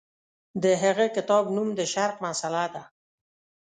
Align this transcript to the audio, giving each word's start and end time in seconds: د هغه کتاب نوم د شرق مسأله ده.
د 0.63 0.65
هغه 0.83 1.05
کتاب 1.15 1.43
نوم 1.55 1.69
د 1.79 1.81
شرق 1.93 2.17
مسأله 2.25 2.65
ده. 2.73 2.83